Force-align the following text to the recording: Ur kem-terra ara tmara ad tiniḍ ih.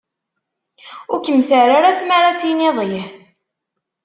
Ur 1.11 1.19
kem-terra 1.25 1.73
ara 1.77 1.97
tmara 1.99 2.27
ad 2.31 2.37
tiniḍ 2.39 2.77
ih. 2.99 3.07